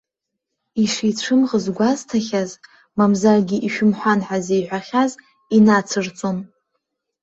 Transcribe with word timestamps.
Ишицәымӷыз 0.83 1.65
гәазҭахьаз, 1.75 2.51
мамзаргьы 2.97 3.57
ишәымҳәан 3.67 4.19
ҳәа 4.25 4.37
зеиҳәахьаз, 4.45 5.11
инацырҵон. 5.55 6.37